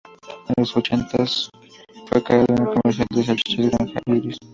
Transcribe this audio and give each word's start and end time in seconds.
En 0.47 0.55
los 0.57 0.75
ochentas 0.75 1.47
fue 2.07 2.23
cara 2.23 2.43
de 2.43 2.53
un 2.53 2.73
comercial 2.73 3.05
de 3.13 3.23
salchichas 3.23 3.69
"Granja 3.69 3.99
Iris". 4.07 4.37